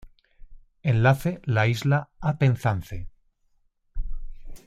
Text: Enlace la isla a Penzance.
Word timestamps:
Enlace 0.83 1.39
la 1.45 1.67
isla 1.67 2.09
a 2.21 2.35
Penzance. 2.39 3.07